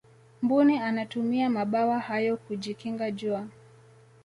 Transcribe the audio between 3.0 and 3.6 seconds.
jua